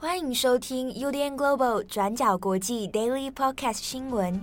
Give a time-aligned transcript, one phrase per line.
[0.00, 4.40] 欢迎收听 UDN Global 转角国际 Daily Podcast 新闻。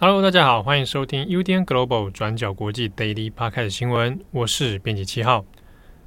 [0.00, 4.18] Hello，大家好，欢迎收听 UDN Global 转角国际 Daily Podcast 新闻。
[4.32, 5.44] 我是编辑七号。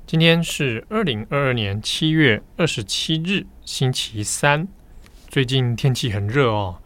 [0.06, 4.68] 今天是二零二二年七月二十七日，星期三。
[5.30, 6.82] 最近天气很热哦，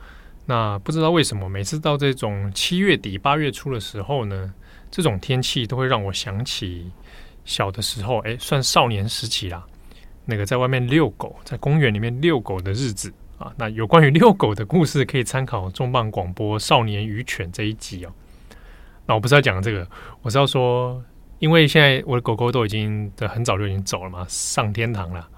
[0.49, 4.51] 那不知道为什么，每次到这种七月底八月初的时候呢，
[4.89, 6.89] 这种天气都会让我想起
[7.45, 9.63] 小的时候，哎，算少年时期啦。
[10.25, 13.53] 那个在外面遛狗，在公园里面遛狗的日子啊。
[13.57, 18.11] 那有关于遛狗的故事，可以参考重磅广播《少年与犬》这一集哦。
[19.05, 19.87] 那我不是要讲这个，
[20.23, 20.99] 我是要说，
[21.37, 25.29] 因为现在我的狗狗都已经的很早就已经走了嘛，上天堂了。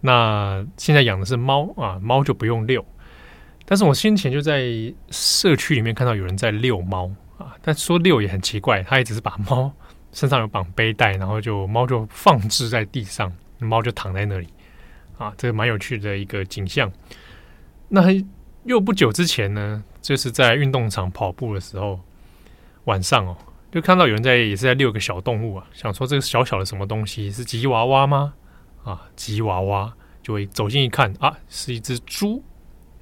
[0.00, 2.84] 那现在养的是猫啊，猫就不用遛。
[3.70, 4.64] 但是我先前就在
[5.10, 9.72] 社区里面看到有人在遛猫啊，但说遛也很奇怪，他也只是把猫
[10.10, 14.48] 身上有绑背带，然后就猫就放置在地上，猫就躺在那里
[15.18, 16.90] 啊，这个蛮有趣的一个景象。
[17.86, 18.06] 那
[18.64, 22.00] 又不久之前呢，就是在运动场跑步的时候，
[22.86, 23.36] 晚上哦，
[23.70, 28.34] 就看到有人在也是在遛个小动物啊，想说这个小小的什么东西是吉娃娃吗？
[28.82, 32.42] 啊，吉娃娃就会走近一看啊，是一只猪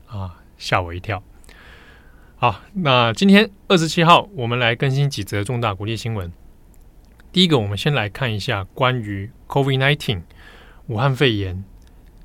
[0.07, 1.23] 啊，吓我一跳。
[2.37, 6.31] 好，那今天二十七号，我们来更新几则重大国际新闻。
[7.33, 10.23] 第一个，我们先来看一下关于 COVID-19
[10.87, 11.65] 武汉肺炎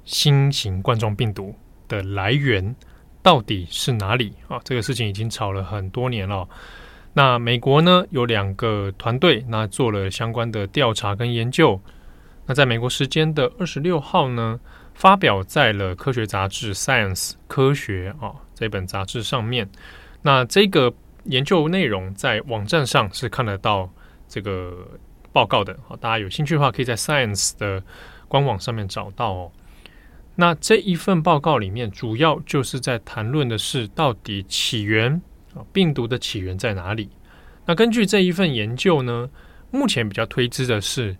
[0.03, 1.55] 新型冠状病毒
[1.87, 2.75] 的来源
[3.21, 4.59] 到底是哪里啊？
[4.63, 6.47] 这个事情已经吵了很多年了。
[7.13, 11.79] 那美国呢，有两个团队，那做了相关的调查跟研究。
[12.45, 14.59] 那在美国时间的二十六号呢，
[14.93, 19.69] 发表在了科学杂志《Science》科学啊这本杂志上面。
[20.21, 20.93] 那这个
[21.25, 23.91] 研究内容在网站上是看得到
[24.27, 24.87] 这个
[25.31, 25.77] 报告的。
[25.87, 27.83] 好，大家有兴趣的话，可以在《Science》的
[28.27, 29.51] 官网上面找到哦。
[30.35, 35.21] 那这一份报告里面，主要就是在谈论的是到底起源
[35.53, 37.09] 啊病毒的起源在哪里？
[37.65, 39.29] 那根据这一份研究呢，
[39.71, 41.17] 目前比较推知的是。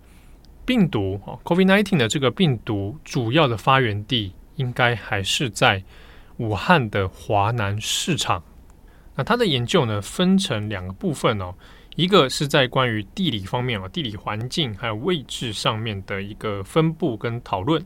[0.64, 5.82] 病毒哦，COVID-19 的这个病毒主要的发源地应该还是在
[6.38, 8.42] 武汉的华南市场。
[9.14, 11.54] 那它的研究呢，分成两个部分哦，
[11.96, 17.84] 一个是在关于地理方面哦，地理环境还有位置上面的一个分布跟讨论。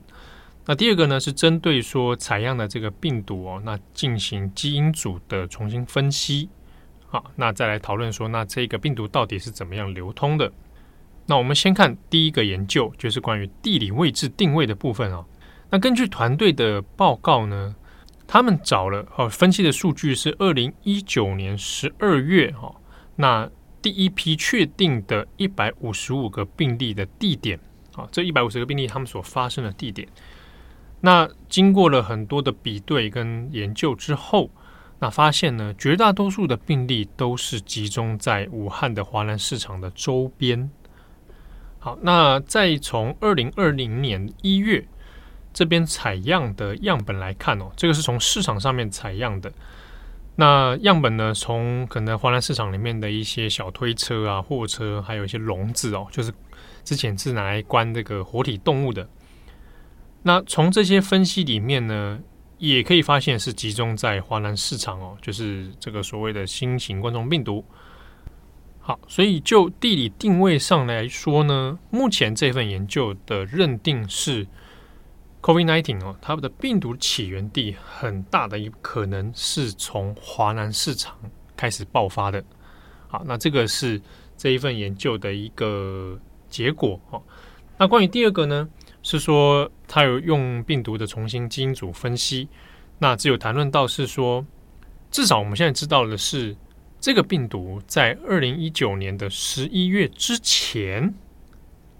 [0.65, 6.49] 那第二个呢，是针对说采样的这个病毒哦，那进行基因组的重新分析。
[7.07, 10.53] 好，那再来讨论说，那这个病毒到底是怎么样流通的？
[11.31, 15.27] 那我们先看第一个研究，就是关于地理位置定位的部分哦。
[15.69, 17.77] 那根据团队的报告呢，
[18.27, 22.75] 他们找了哦，分析的数据是二零一九年十二月哦，
[23.17, 23.51] 那
[23.83, 27.61] 第一批确定的一百五十五个病例的地点
[27.95, 30.09] 啊，这一百五十个病例他们所发生的地点。
[31.03, 34.51] 那经过了很多的比对跟研究之后，
[34.99, 40.71] 那发现呢，绝大多数的病例都是集中在武汉的华南市场的周边。
[41.81, 44.85] 好，那再从二零二零年一月
[45.53, 49.53] 这边采样的样本来看哦，这个是从市场上面采样的。
[50.35, 56.33] 那样本呢，从可能华南市场里面的一些小推车啊、货车，还有一些笼子哦，就是
[56.85, 59.09] 之前是拿来关这个活体动物的。
[60.23, 62.21] 那从这些分析里面呢，
[62.59, 67.65] 也可以发现是集中在华南市场哦，就是这个所谓的新型冠状病毒。
[68.89, 74.47] 好，所以就地理定位上来说呢，目前这份研究的认定是
[75.43, 81.15] COVID-19 哦，它的病毒起源地很大的一可能是从华南市场
[81.55, 82.43] 开始爆发的。
[83.09, 84.01] 好，那这个是
[84.39, 86.19] 这一份研究的一个
[86.49, 87.23] 结果哦。
[87.77, 88.67] 那关于第二个呢，
[89.03, 92.49] 是说它有用病毒的重新基因组分析，
[92.99, 94.47] 那只有谈论到是说，
[95.11, 96.57] 至少我们现在知道的是。
[97.01, 101.15] 这个病毒在二零一九年的十一月之前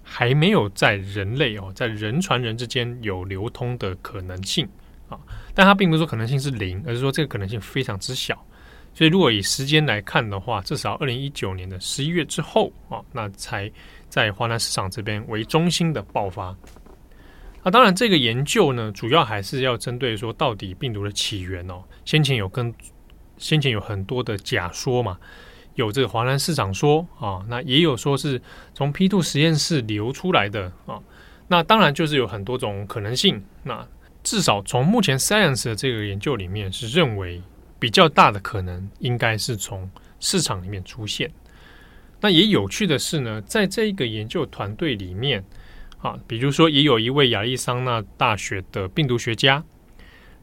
[0.03, 4.69] 还没有在人类哦，在人传人之间有流通的可能性
[5.09, 5.17] 啊，
[5.55, 8.45] 但它并不是说可能性是零，而是说这个可能性非常之小。
[8.93, 13.71] 所以如果以时间来看的话，至少二零一九年的十一月之后啊，那才
[14.09, 16.57] 在华南市场这边为中心的爆发。
[17.63, 22.75] 那当然，这个研究呢，主要还是要针对说到底病毒的起源哦，先前有跟。
[23.39, 25.19] 先前有很多的假说嘛，
[25.77, 28.41] 有这个华南市场说啊，那也有说是
[28.75, 31.01] 从 P2 实验室流出来的啊，
[31.47, 33.43] 那当然就是有很多种可能性。
[33.63, 33.87] 那
[34.25, 37.41] 至少从目前 Science 的这个研究里面是认为
[37.79, 39.89] 比较大的可能应该是从
[40.21, 41.31] 市场里面出现。
[42.21, 45.45] 那也有趣的是呢，在这一个研究团队里面
[46.01, 49.65] 啊，比如说也有一位亚利桑那大学的病毒学家。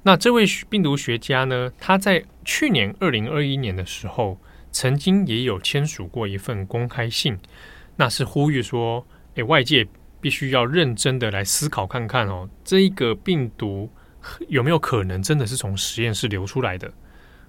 [0.05, 4.39] 那这位病毒学家呢，他在去年二零二一年的时候，
[4.71, 7.39] 曾经也有签署过一份公开信，
[7.95, 9.87] 那是呼吁说，诶，外界
[10.21, 13.89] 必须要认真的来思考看看哦，这一个病毒
[14.47, 16.93] 有没有可能真的是从实验室流出来的？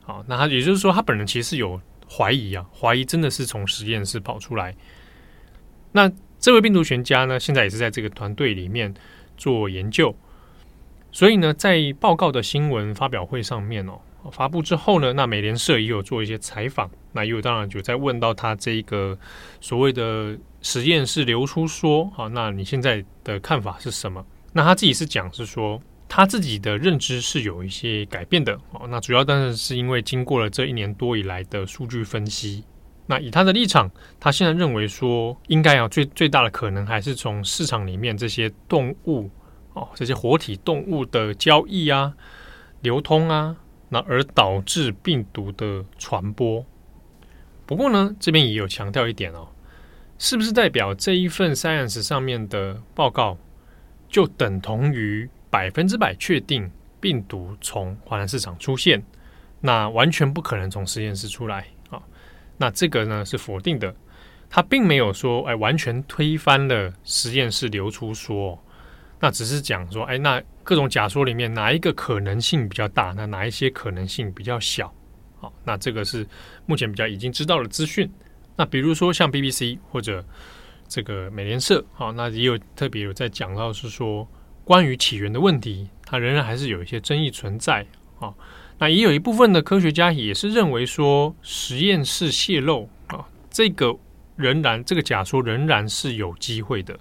[0.03, 1.81] 好，那他也就是说，他本人其实是有。
[2.09, 4.73] 怀疑啊，怀疑真的是从实验室跑出来。
[5.91, 6.09] 那
[6.39, 8.95] 这位病毒学家呢，现在也是在这个团队里面
[9.37, 10.17] 做研究。
[11.17, 13.99] 所以呢，在报告的新闻发表会上面哦，
[14.31, 19.19] 发布之后呢，那美联社也有做一些采访，那也有当然就在问到他这一个
[19.59, 24.23] 所谓的实验室流出说，好，那你现在的看法是什么？
[24.53, 25.81] 那他自己是讲是说。
[26.07, 32.63] 他自己的认知是有一些改变的哦，那主要当然是因为经过了这一年多以来的数据分析。
[33.07, 33.91] 那以他的立场，
[34.21, 39.29] 他现在认为说，应该啊最最大的可能还是从市场里面这些动物
[39.77, 42.15] 哦，这些活体动物的交易啊、
[42.81, 43.57] 流通啊，
[43.91, 46.65] 那而导致病毒的传播。
[47.65, 49.49] 不过呢，这边也有强调一点哦，
[50.19, 53.39] 是不是代表这一份 Science 上面的报告
[54.09, 55.31] 就等同于？
[55.49, 56.71] 百分之百确定
[57.01, 59.03] 病毒从华南市场出现，
[59.61, 62.03] 那完全不可能从实验室出来啊。
[62.59, 63.95] 那这个呢是否定的，
[64.51, 68.63] 他并没有说哎，完全推翻了实验室流出说，
[69.27, 74.95] 那只是讲说哎，那各种假说里面哪一个可能性比较大，那哪一些可能性比较小？
[75.41, 76.25] 好，那这个是
[76.65, 78.09] 目前比较已经知道的资讯。
[78.55, 80.25] 那比如说像 BBC 或者
[80.87, 84.25] 这个美联社，好，那也有特别有在讲到是说。
[84.63, 87.87] 关于起源的问题，它仍然还是有一些争议存在
[88.19, 88.35] 啊。
[88.79, 93.97] 那也有一部分的科学家也是认为说，实验室泄露啊，这个
[94.35, 96.99] 仍然这个假说仍然是有机会的。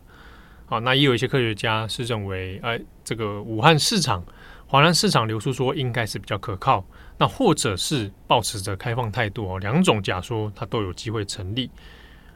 [0.67, 4.25] 好，那也有一些科学家是认为，哎，这个武汉市场、
[4.65, 6.83] 华南市场流出说应该是比较可靠。
[7.17, 11.71] 那或者是抱持着开放态度哦，两种假说它都有机会成立。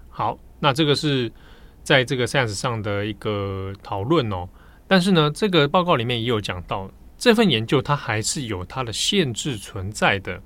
[0.09, 1.29] 好，那这个是
[1.83, 4.47] 在这个 Science 上的一个讨论哦。
[4.87, 10.41] 但是呢，这个报告里面也有讲到，这份研究它还是有它的限制存在的，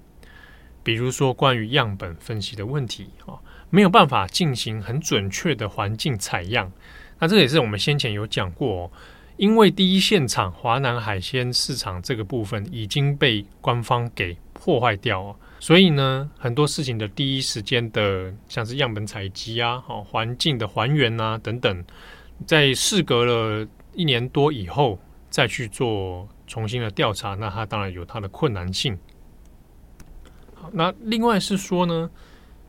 [0.83, 3.37] 比如说关于样本分析的问题啊，
[3.69, 6.71] 没有办法进行很准确的环境采样。
[7.19, 8.91] 那这也是我们先前有讲过哦，
[9.37, 21.83] 因为第一现场华南海鲜市场这个部分已经被官方给破坏掉哦，所以呢，很多事情的第一时间的，像是样本采集啊、好环境的还原啊等等，
[22.45, 23.67] 在事隔了。
[23.95, 24.97] 一年多以后
[25.29, 28.97] 再去做重新的调查，那它当然有它的困难性。
[30.55, 32.09] 好，那另外是说呢，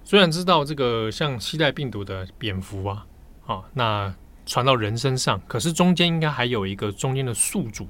[0.05, 3.06] 虽然知道这个像携带病毒的蝙蝠啊，
[3.47, 4.14] 啊，那
[4.46, 7.88] 传到人身上，可是中间应该还有一个中间的宿主。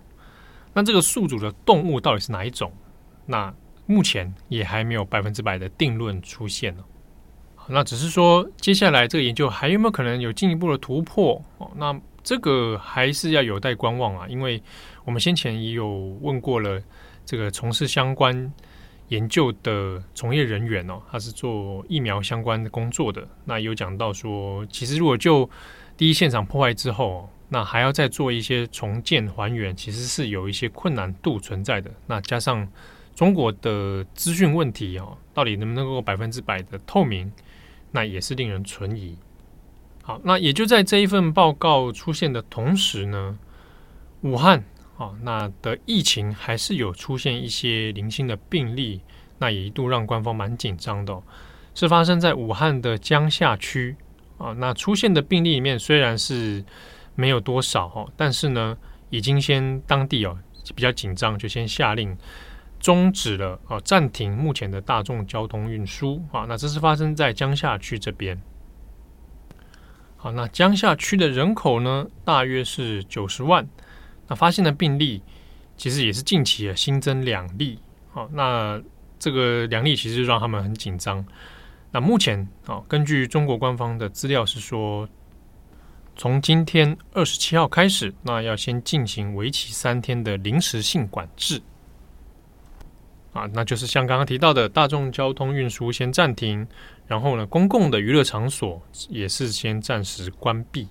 [0.73, 2.73] 那这个宿主的动物到底是哪一种？
[3.27, 3.55] 那
[3.87, 6.85] 目前也还没有百分之百的定论出现呢。
[7.69, 11.43] 那只是说接下来这个研究还有没有可能有进一步的突破？
[11.59, 12.01] 哦，那。
[12.27, 14.62] 这个还是要有待观望啊，因为
[15.05, 15.87] 我们先前也有
[16.23, 16.83] 问过了，
[17.27, 18.50] 这个从事相关
[19.09, 25.47] 研究的从业人员哦，他是做疫苗相关的工作的，那有讲到说，其实如果就
[25.97, 31.91] 第一现场破坏之后，那还要再做一些重建还原，其实是有一些困难度存在的。
[32.07, 32.67] 那加上
[33.15, 37.31] 中国的资讯问题哦，到底能不能够百分之百的透明，
[37.93, 39.17] 那也是令人存疑。
[40.03, 43.39] 好，那也就在这一份报告出现的同时呢，
[44.23, 44.65] 武汉
[44.99, 49.01] 啊，那的疫情还是有出现一些零星的病例，
[49.39, 51.23] 那也一度让官方蛮紧张的，
[51.75, 53.97] 是发生在武汉的江夏区
[54.38, 56.64] 啊，那出现的病例里面虽然是
[57.14, 58.76] 没有多少哦，但是呢，
[59.11, 60.38] 已经先当地哦
[60.75, 62.17] 比较紧张，就先下令
[62.81, 68.41] 终止了啊，暂停目前的大众交通运输啊，那这是发生在江夏区这边。
[70.17, 73.69] 好，那江夏区的人口呢，大约是九十万。
[74.26, 75.23] 那发现的病例
[75.76, 77.79] 其实也是近期的新增两例。
[78.11, 78.83] 好，那
[79.19, 81.25] 这个两例其实让他们很紧张。
[81.95, 85.09] 那目前啊，根据中国官方的资料是说，
[86.17, 91.63] 从今天二十七号开始，那要先进行为期三天的临时性管制。
[93.33, 96.67] 啊，那就是像刚刚提到的大众交通运输先暂停，
[97.07, 100.89] 然后呢，公共的娱乐场所也是先暂时关闭。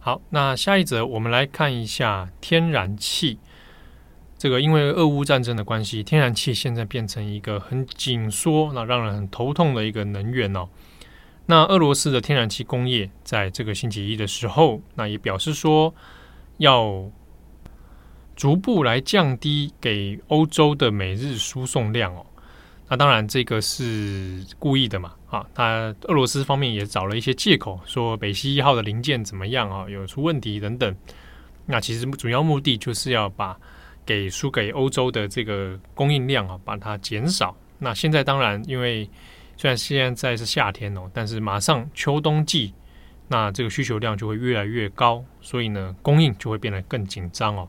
[0.00, 3.38] 好，那下一则我们来看一下天然气。
[4.40, 10.66] 这个因为俄乌战争的关系，天然气现在变成一个很紧缩、那让人很头痛的一个能源哦。
[11.44, 15.94] 那俄罗斯的天然气工业在这个星期一的时候，那也表示说
[16.56, 17.10] 要
[18.34, 22.24] 逐步来降低给欧洲的每日输送量哦。
[22.88, 30.96] 那当然这个是故意的嘛，啊，他俄罗斯方面也找了一些借口，说北溪一号的零件怎么样啊，有出问题等等。
[31.66, 33.54] 那其实主要目的就是要把
[34.10, 37.56] 给输给欧洲的这个供应量啊，把它减少。
[37.78, 39.08] 那现在当然，因为
[39.56, 42.74] 虽然现在是夏天哦，但是马上秋冬季，
[43.28, 47.68] 那这个需求量就会越来越高，所以呢，供应就会变得更紧张哦。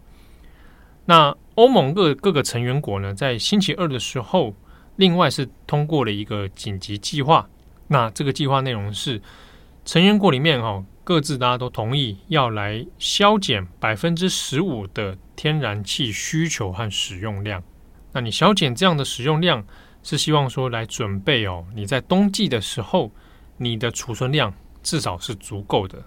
[1.06, 4.52] 那欧盟各各个成员国呢，在星期二的时候，
[4.96, 7.48] 另外是通过了一个紧急计划。
[7.88, 9.22] 那这个计划内容是，
[9.84, 17.64] 成员国里面哈，各自大家都同意要来削减百分之十五的天然气需求和使用量。
[18.12, 19.66] 那你削减这样的使用量，
[20.04, 23.12] 是希望说来准备哦，你在冬季的时候，
[23.58, 26.04] 你的储存量至少是足够的。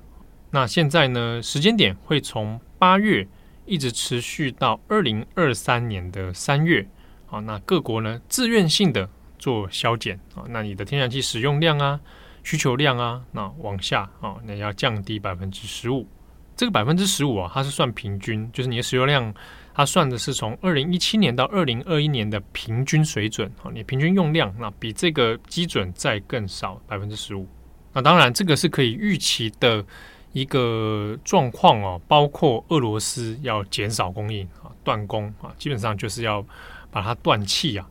[0.51, 3.27] 那现在呢，时间点会从八月
[3.67, 6.87] 一直持续到二零二三年的三月。
[7.27, 12.01] 好，那各国呢自愿性的做削减啊，那你的天然气使用量啊。
[12.45, 16.07] 需求量啊，那往下啊，那要降低百分之十五。
[16.55, 19.35] 这个百分之十五啊，它是算平均，就是你的石油量，
[19.75, 27.49] 它算的是从二零一七年到二零二一年的平均水准啊，你平均用量，那比这个基准再更少百分之十五。
[27.93, 29.85] 那当然，这个是可以预期的
[30.33, 36.45] 一个状况哦，包括俄罗斯要减少供应啊，断供啊，基本上就是要
[36.93, 37.89] 把它断气啊。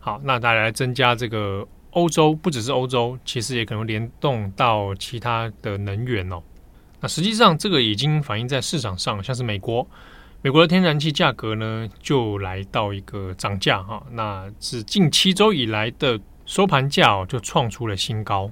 [0.00, 1.64] 好，那大家来增加这个。
[1.94, 6.42] 欧洲不只是欧洲，其实也可能联动到其他的能源哦。
[7.00, 9.86] 那实际上，这个已经反映在市场上，像是美国，
[10.42, 14.02] 美国的天然气价格呢，就来到一个涨价哈。
[14.10, 18.50] 那是近七周以来的收盘价哦，就创出了新高。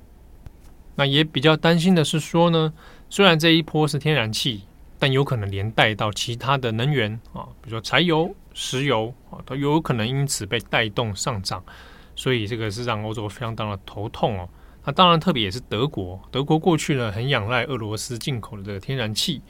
[0.95, 2.73] 那也比较担心的是说呢，
[3.09, 4.63] 虽然这一波是天然气，
[4.99, 11.65] 但有可能连带到其他的能源啊，比如说柴油、石油啊，都有可能因此被带动上涨。
[12.15, 14.49] 所以这个是让欧洲非常大的头痛哦。
[14.85, 19.41] 那当然，特别也是德国，德国过去呢很仰赖俄罗斯进口的天然气。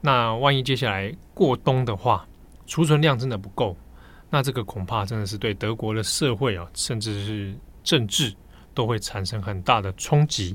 [0.00, 2.26] 那万一接下来过冬的话，
[2.66, 3.76] 储存量真的不够，
[4.30, 8.34] 那这个恐怕真的是对德国的社会啊，甚至是政治
[8.74, 10.54] 都会产生很大的冲击。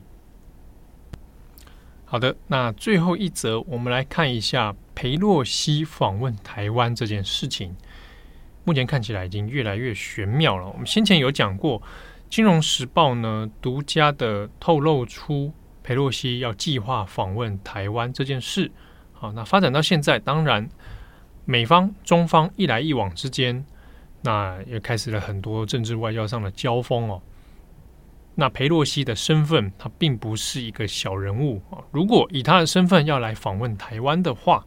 [2.06, 7.76] 好的，那最后一则，我们来看一下裴洛西访问台湾这件事情。
[8.66, 10.68] 目前看起来已经越来越玄妙了。
[10.70, 11.80] 我们先前有讲过，
[12.30, 15.52] 《金融时报》呢独家的透露出
[15.84, 18.72] 裴洛西要计划访问台湾这件事。
[19.12, 20.68] 好，那发展到现在，当然
[21.46, 23.66] 美方、中方一来一往之间，
[24.22, 27.22] 那也开始了很多政治外交上的交锋哦。
[28.36, 31.78] 那裴洛西的身份，他并不是一个小人物啊。
[31.92, 34.66] 如果以他的身份要来访问台湾的话，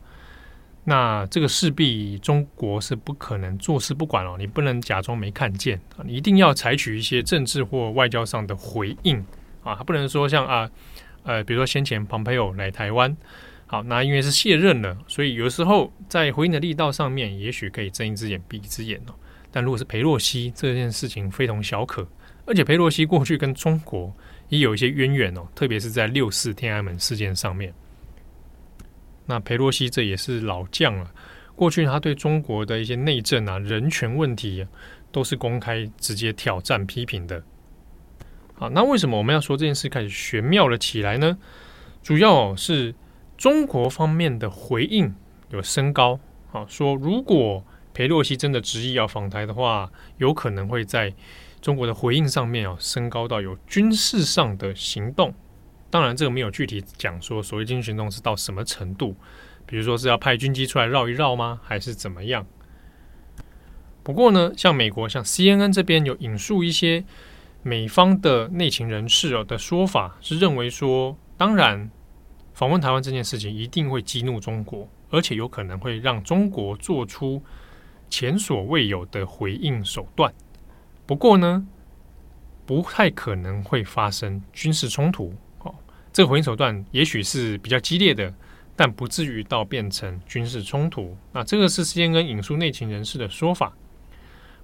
[0.89, 9.25] 那这个势必中国是不可能坐视不管哦，你不能假装没看见啊，你一定要采取一些政治或外交上的回应
[9.65, 10.71] 啊，不能说像啊
[11.25, 13.17] 呃，比如说先前庞培欧来台湾，
[13.67, 19.15] 好，那因为是卸任了，所以有时候在回应的力道上面，也许可以睁一只眼闭一只眼哦。
[19.51, 22.07] 但如果是裴洛西这件事情非同小可，
[22.47, 24.15] 而且裴洛西过去跟中国
[24.51, 27.75] 也有一些渊源哦，特别是在六四天安门事件上面。
[29.27, 31.13] 那裴洛西这也是老将了，
[31.55, 34.67] 过去他对中国的一些内政啊、人权问题，
[35.11, 37.43] 都是公开直接挑战批评的。
[38.55, 41.37] 好，那为什么我们要说这件事开始玄妙了起来呢？
[42.03, 42.95] 主要是
[43.37, 45.15] 中国方面的回应
[45.51, 46.19] 有升高，
[46.53, 51.13] 啊，说如果裴洛西真的执意要访台的话，有可能会在
[51.61, 55.35] 中国的回应上面啊升高到有军事上的行动。
[55.89, 59.15] 当然，这个没有具体讲说所谓军事行动是到什么程度，
[59.65, 62.47] 比如说是要派军机出来绕一绕吗，还是怎么样？
[64.03, 67.05] 不过呢，像美国像 CNN 这边有引述一些
[67.63, 71.91] 美方的内情人士哦的说法，是认为说，当然
[72.53, 77.43] 访问台湾这件事情一定会激怒中国，而且有可能会让中国做出
[78.09, 80.33] 前所未有的回应手段。
[81.07, 81.67] 不过呢，
[82.65, 85.35] 不太可能会发生军事冲突。
[86.17, 88.33] 这个回应手段也许是比较激烈的，
[88.75, 91.15] 但不至于到变成军事冲突。
[91.31, 93.71] 那这个是 CNN 引述内情人士的说法。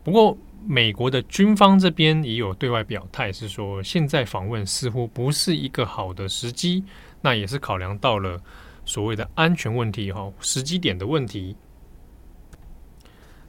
[0.02, 0.34] 不过，
[0.66, 6.82] 美国的军方这边也有对外表态，是说现在访问似乎不是一个好的时机。
[7.20, 8.40] 那也是考量到了
[8.86, 11.54] 所谓的安全问题哈，时机点的问题。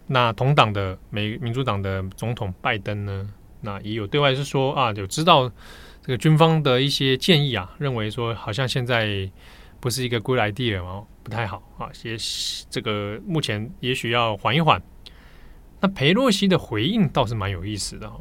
[0.07, 3.29] 那同党的美民主党的总统拜登呢，
[3.61, 5.49] 那也有对外是说啊，有知道
[6.05, 9.31] 这个军方的一些建议啊，认为说好像现在
[9.79, 12.17] 不是一个 good idea 哦，不太好啊，也
[12.69, 14.81] 这个目前也许要缓一缓。
[15.79, 18.19] 那裴洛西的回应倒是蛮有意思的哈，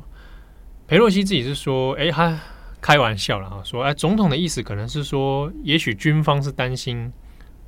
[0.86, 2.38] 裴洛西自己是说，哎，他
[2.80, 7.12] 开玩笑了哈，说哎，总统的意思可能是说，也许军方是担心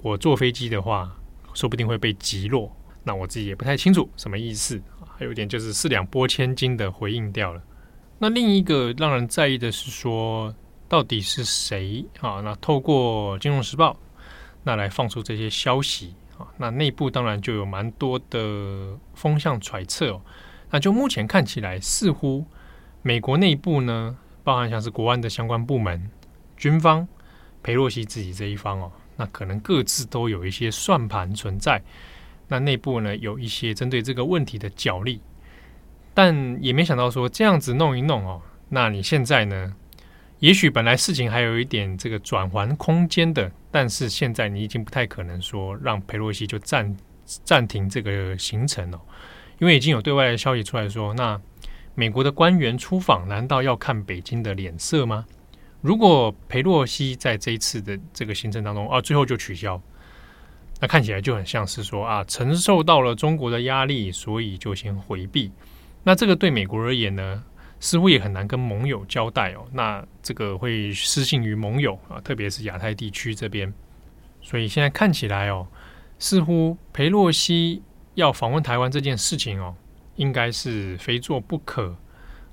[0.00, 1.12] 我坐飞机的话，
[1.54, 2.70] 说不定会被击落。
[3.02, 4.80] 那我自己也不太清楚什么意思，
[5.18, 7.60] 还有一点就是四两拨千斤的回应掉了。
[8.18, 10.54] 那另一个让人在意的是说，
[10.88, 12.40] 到底是谁啊？
[12.40, 13.92] 那透过《金融时报》
[14.62, 16.46] 那来放出这些消息啊？
[16.56, 20.20] 那内部当然就有蛮多的风向揣测哦。
[20.70, 22.44] 那就目前看起来，似乎
[23.02, 26.10] 美国内部呢，包含像是国安的相关部门、
[26.56, 27.06] 军方、
[27.62, 31.82] 裴洛西自己这一方哦，那可能各自都有一些算盘存在。
[32.48, 35.20] 那内部呢，有一些针对这个问题的角力，
[36.14, 39.74] 但也没想到说这样子弄一弄哦，那你现在呢，
[40.38, 49.00] 也许本来事情还有一点这个转圜空间的，但是现在你已经不太可能说让裴洛西就暂暂停这个行程了，
[49.58, 51.40] 因为已经有对外的消息出来说，那
[51.94, 55.26] 美国的官员出访难道要看北京的脸色吗？
[55.80, 59.80] 如果裴洛西在这一次的这个行程当中啊，最后就取消。
[60.80, 65.52] 那看起来就很像是说啊，承受到了中国的压力，所以就先回避。
[66.04, 67.42] 那这个对美国而言呢，
[67.80, 69.66] 似乎也很难跟盟友交代哦。
[69.72, 73.72] 那这个会失信于盟友啊，特别是亚太地区这边。
[74.42, 75.66] 所以现在看起来哦，
[76.18, 77.82] 似乎裴洛西
[78.14, 79.74] 要访问台湾这件事情哦，
[80.16, 81.96] 应该是非做不可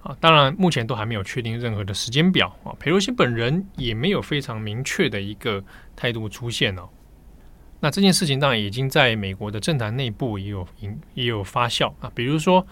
[0.02, 0.16] 啊。
[0.20, 2.72] 当然，目前都还没有确定任何的时间表啊。
[2.80, 5.62] 裴洛西本人也没有非常明确的一个
[5.96, 6.88] 态度出现哦。
[7.82, 12.66] 那这件事情当然已经在美国的政坛内部也有引也有发酵啊，比如说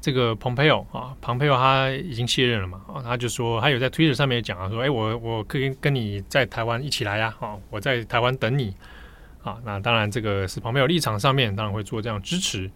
[0.00, 8.74] 这个蓬佩奥啊，蓬佩奥他已经卸任了嘛啊，他就说他有在推特上面讲啊，说哎，我我可以跟你在台湾一起来呀，啊，我在台湾等你
[9.42, 9.58] 啊。
[9.64, 12.70] 那当然这个是蓬佩奥立场上面当然会做这样支持。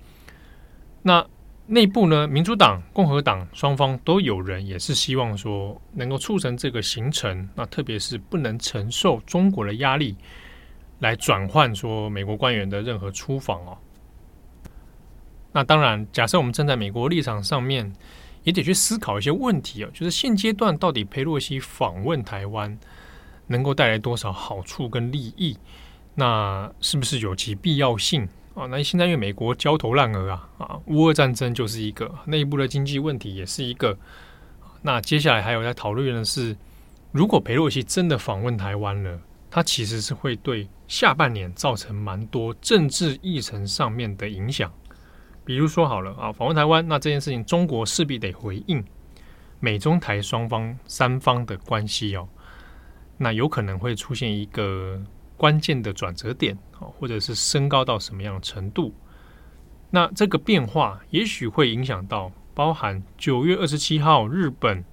[1.03, 1.27] 那
[1.66, 10.14] 内部呢，民主党、共和党双方都有人也是希望说能够促成这个行程，那特别是不能承受中国的压力。
[11.01, 13.77] 来转换说美国官员的任何出访哦，
[15.55, 17.93] 那当然，假设我们站在美国立场上面，
[18.43, 22.77] 也得去思考一些问题哦，就是现阶段到底裴洛西访问台湾
[23.47, 25.57] 能够带来多少好处跟利益？
[26.17, 28.67] 那是不是有其必要性啊？
[28.67, 33.97] 那现在因为美国焦头烂额啊啊，乌俄战争就是一个内部的经济问题，也是一个。
[34.83, 36.57] 那接下来还有在讨论的是，
[37.12, 39.21] 如果裴洛西真的访问台湾了。
[39.51, 44.69] 它其实是会对下半年造成蛮多政治议程上面的影响，
[45.44, 48.85] 比如说好了啊，访问台湾，那这件事情中国势必得回应
[49.61, 52.28] 美中台双方三方的关系哦，
[53.18, 55.00] 那有可能会出现一个
[55.37, 58.94] 关键的转折点哦，或者是升高到什么样的程度？
[59.90, 64.85] 那这个变化也许会影响到包含九月二十七号日本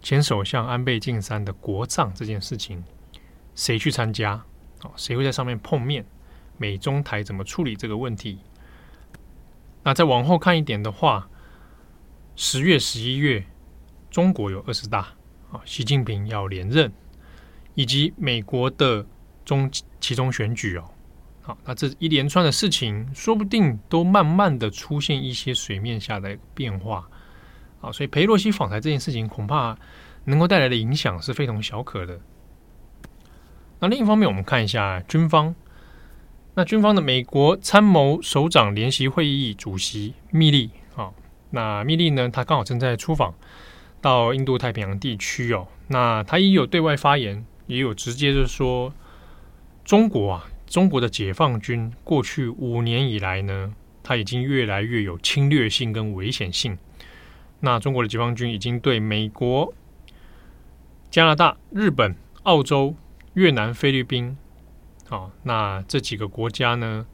[0.00, 2.84] 前首相安倍晋三的国葬这件事情。
[3.54, 4.44] 谁去参加？
[4.82, 6.04] 哦，谁会在上面碰面？
[6.56, 8.38] 美中台怎么处理这个问题？
[9.84, 11.28] 那再往后看一点的话，
[12.34, 13.44] 十月、十一月，
[14.10, 15.00] 中国有二十大
[15.52, 16.90] 啊，习近平要连任，
[17.74, 19.06] 以及美国的
[19.44, 19.70] 中
[20.00, 20.90] 其中选举哦。
[21.42, 27.06] 好，那这一连串的事情，说不定都慢慢的出现一些水面下的变化
[27.82, 27.92] 啊。
[27.92, 29.76] 所以裴洛西访台这件事情，恐怕
[30.24, 32.18] 能够带来的影响是非同小可的。
[33.80, 35.54] 那另一方面，我们看一下军方。
[36.56, 41.10] 那军方的美国参谋首长联席会议主席密利啊，
[41.50, 43.34] 那密利呢，他刚好正在出访
[44.00, 45.66] 到印度太平洋地区哦。
[45.88, 48.94] 那他也有对外发言，也有直接就说，
[49.84, 56.78] 中国啊，中国的解放军过去五年以来呢，他已经越来越有侵略性跟危险性。
[57.60, 59.74] 那中国的解放军已经对美国、
[61.10, 62.14] 加拿大、日本、
[62.44, 62.94] 澳洲。
[63.34, 64.36] 越南、菲律宾，
[65.14, 67.06] 好，那这几个国家呢，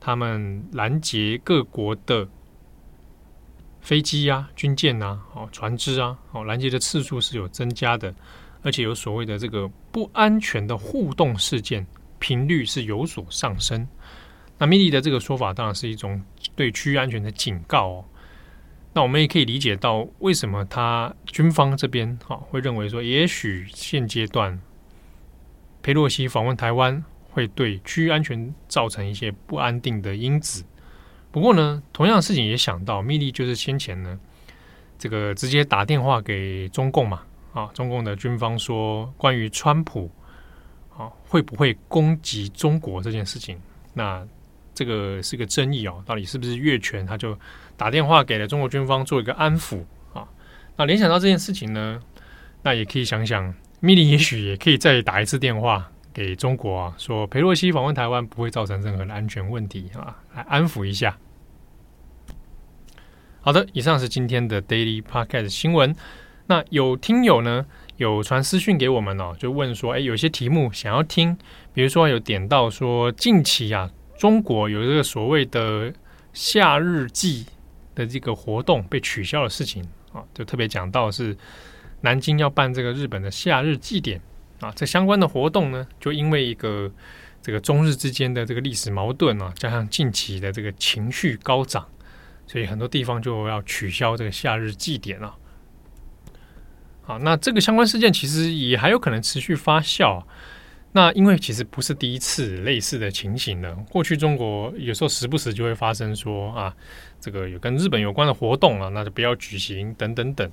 [0.00, 2.26] 他们拦截各国的
[3.80, 8.12] 飞机啊、军舰啊、哦船只啊，哦拦截的次数是有增加的，
[8.62, 11.86] 而且有所谓的这个不安全的互动事件
[12.18, 13.86] 频率是有所上升。
[14.58, 16.20] 那米利的这个说法当然是一种
[16.56, 18.04] 对区域安全的警告哦。
[18.92, 24.60] 那我们也可以理解到，为什么他军方这边哈会认为说，也许现阶段。
[25.80, 27.04] 裴洛西访问台湾
[27.36, 30.64] 会对区域安全造成一些不安定的因子，
[31.30, 34.18] 不过呢，同样的事情也想到，密利就是先前呢，
[34.98, 37.20] 这个直接打电话给中共嘛，
[37.52, 40.10] 啊，中共的军方说关于川普
[40.96, 43.60] 啊会不会攻击中国这件事情，
[43.92, 44.26] 那
[44.72, 47.04] 这个是个争议哦，到底是不是越权？
[47.04, 47.38] 他就
[47.76, 50.26] 打电话给了中国军方做一个安抚啊。
[50.76, 52.00] 那联想到这件事情呢，
[52.62, 55.92] 那也可以想想，密利也许也可以再打一次电话。
[56.16, 61.18] 给中国啊，说裴洛西访问台湾不会造成任何的安全问题啊，来安抚一下。
[63.42, 65.94] 好的，以上是今天的 Daily Podcast 新闻。
[66.46, 67.66] 那有听友呢，
[67.98, 71.36] 有传私讯给我们哦，就问说，哎，有些题目想要听，
[71.74, 75.92] 比如说有点到说近期啊，中国有这个所谓的
[76.32, 77.44] 夏日祭
[77.94, 81.36] 的这个活动被取消的事情啊，就特别讲到是
[82.00, 84.18] 南京要办这个日本的夏日祭典。
[84.60, 86.90] 啊，这相关的活动呢，就因为一个
[87.42, 91.86] 这个中日之间的这个历史矛盾啊，加上近期的这个情绪高涨，
[92.46, 95.34] 所以很多地方就要取消这个夏日祭典了。
[97.02, 100.22] 好，那这个相关事件其实也还有可能持续发酵。
[100.92, 106.74] 那因为其实不是第一次类似的情形了，过去中国有时候时不时就会发生说啊，
[107.20, 110.50] 这个有跟日本有关的活动啊，那就不要举行等等等。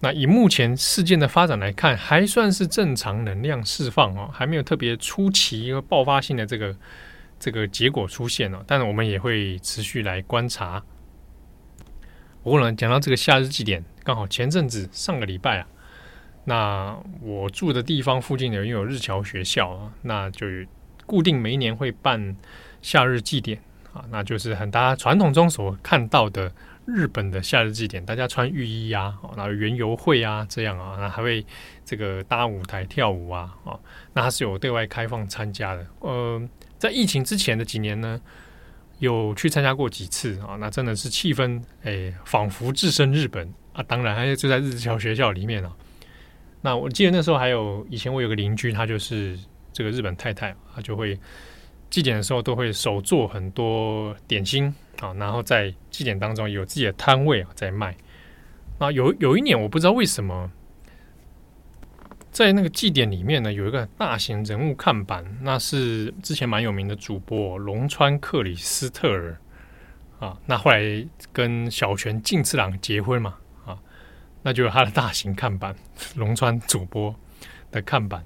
[0.00, 6.76] 那以目前事件的发展来看，还算是正常能量释放哦，还没有特别出奇和爆发性的这个
[7.38, 8.62] 这个结果出现哦。
[8.66, 10.82] 但是我们也会持续来观察。
[12.42, 15.66] 不过呢，讲到这个夏日祭典，刚好前阵子上个礼拜啊，
[16.44, 20.46] 那我住的地方附近有有日侨学校啊，那就
[21.06, 22.36] 固定每一年会办
[22.82, 23.58] 夏日祭典
[23.94, 26.52] 啊，那就是很大家传统中所看到的。
[26.86, 31.44] 日本的夏日祭典，大家穿浴衣啊，然后园游会啊，这样啊，那还会
[31.84, 33.78] 这个搭舞台跳舞啊，啊，
[34.12, 35.86] 那它是有对外开放参加的。
[36.00, 36.42] 呃，
[36.78, 38.20] 在疫情之前的几年呢，
[38.98, 43.82] 有去参加过几次啊，那真的是气氛，哎，仿佛置身日本啊。
[43.82, 45.72] 当然，还有就在日侨学校里面啊。
[46.60, 49.38] 那我记得那时候还有以前我有个邻居，他就是
[49.72, 51.18] 这个日本太太，他就会
[51.88, 54.74] 祭典的时候都会手做很多点心。
[55.04, 57.94] 啊，然后在祭典当中有自己的摊位啊，在卖。
[58.78, 60.50] 啊，有有一年我不知道为什么，
[62.30, 69.38] 在那个祭典里面呢，有一个大型人物看板，那是之前蛮有名的主播龙川克里斯特尔
[70.18, 70.38] 啊。
[70.46, 73.36] 那后来跟小泉进次郎结婚嘛，
[73.66, 73.78] 啊，
[74.42, 75.76] 那就有他的大型看板，
[76.16, 77.14] 龙川主播
[77.70, 78.24] 的看板。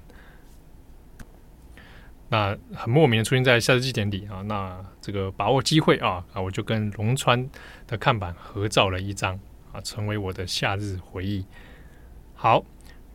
[2.31, 7.49] 那很莫名的出现在夏日祭典里啊，那这个把握机会啊啊，我就跟龙川
[7.87, 9.39] 的看板合照了一张
[9.71, 11.43] 啊，成为我的夏日回忆。
[12.35, 12.63] 好，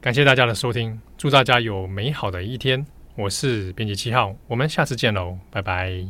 [0.00, 2.84] 感谢大家的收听，祝大家有美好的一天。
[3.16, 6.04] 我是编辑七号，我们下次见喽，拜拜。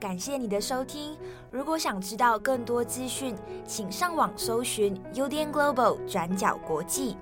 [0.00, 1.16] 感谢你的收听，
[1.52, 7.16] 如果想知道更多资讯，请上网搜寻 UDN Global 转角国际。